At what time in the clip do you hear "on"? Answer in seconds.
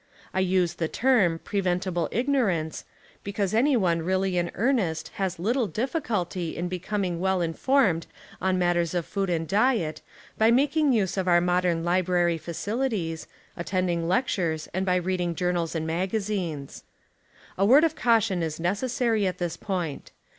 8.41-8.57